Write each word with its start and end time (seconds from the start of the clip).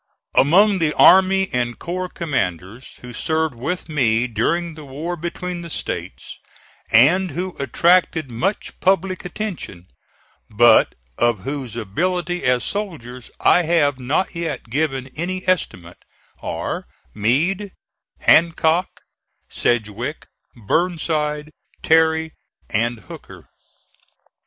Among 0.33 0.79
the 0.79 0.93
army 0.95 1.47
and 1.53 1.77
corps 1.77 2.09
commanders 2.09 2.95
who 3.03 3.13
served 3.13 3.53
with 3.53 3.87
me 3.87 4.25
during 4.25 4.73
the 4.73 4.83
war 4.83 5.15
between 5.15 5.61
the 5.61 5.69
States, 5.69 6.39
and 6.91 7.29
who 7.29 7.55
attracted 7.59 8.31
much 8.31 8.79
public 8.79 9.23
attention, 9.25 9.89
but 10.49 10.95
of 11.19 11.41
whose 11.41 11.75
ability 11.75 12.43
as 12.45 12.63
soldiers 12.63 13.29
I 13.41 13.61
have 13.61 13.99
not 13.99 14.33
yet 14.33 14.71
given 14.71 15.07
any 15.15 15.47
estimate, 15.47 15.99
are 16.41 16.87
Meade, 17.13 17.73
Hancock, 18.21 19.01
Sedgwick, 19.49 20.25
Burnside, 20.55 21.51
Terry 21.83 22.33
and 22.71 23.01
Hooker. 23.01 23.49